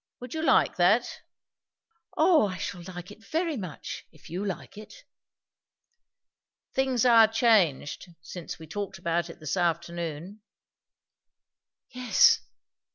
Would 0.19 0.33
you 0.33 0.41
like 0.41 0.77
that?" 0.77 1.21
"O 2.17 2.47
I 2.47 2.57
shall 2.57 2.81
like 2.81 3.11
it 3.11 3.23
very 3.23 3.55
much! 3.55 4.07
if 4.11 4.31
you 4.31 4.43
like 4.43 4.75
it." 4.75 5.03
"Things 6.73 7.05
are 7.05 7.27
changed, 7.27 8.07
since 8.19 8.57
we 8.57 8.65
talked 8.65 8.97
about 8.97 9.29
it 9.29 9.39
this 9.39 9.55
afternoon." 9.55 10.41
"Yes! 11.91 12.39